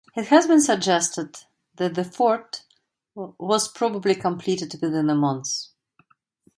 It 0.15 0.29
has 0.29 0.47
been 0.47 0.61
suggested 0.61 1.43
that 1.75 1.93
the 1.93 2.03
fort 2.03 2.63
was 3.13 3.67
probably 3.67 4.15
completed 4.15 4.73
within 4.81 5.11
a 5.11 5.15
month. 5.15 5.67